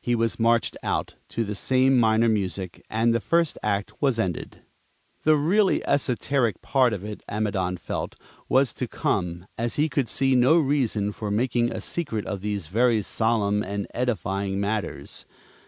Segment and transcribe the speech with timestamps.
[0.00, 4.62] He was marched out, to the same minor music, and the first act was ended.
[5.24, 8.14] The really esoteric part of it, Amidon felt,
[8.48, 12.68] was to come, as he could see no reason for making a secret of these
[12.68, 15.26] very solemn and edifying matters.